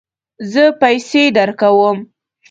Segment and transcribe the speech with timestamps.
[0.51, 1.97] زه پیسې درکوم